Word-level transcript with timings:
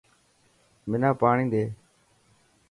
منا 0.89 1.09
پاڻي 1.19 1.45
ڏي. 1.53 1.65